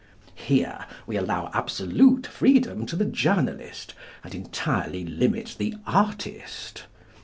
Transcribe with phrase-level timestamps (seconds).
[0.33, 3.93] Here we allow absolute freedom to the journalist,
[4.23, 6.85] and entirely limit the artist.